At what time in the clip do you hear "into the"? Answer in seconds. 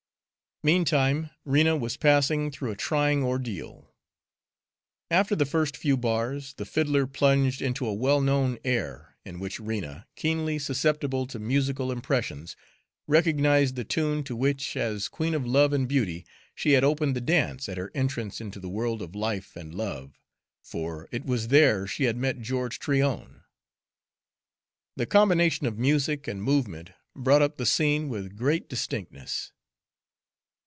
18.39-18.69